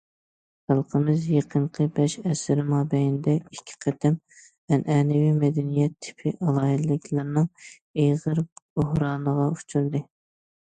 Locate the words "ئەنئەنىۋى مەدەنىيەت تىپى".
4.77-6.33